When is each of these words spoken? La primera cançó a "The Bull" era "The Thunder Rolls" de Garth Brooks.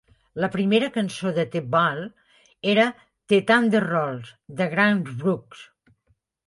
La 0.43 0.47
primera 0.53 0.87
cançó 0.95 1.33
a 1.41 1.45
"The 1.55 1.61
Bull" 1.75 2.01
era 2.73 2.89
"The 3.35 3.41
Thunder 3.53 3.83
Rolls" 3.87 4.35
de 4.63 4.73
Garth 4.77 5.15
Brooks. 5.23 5.65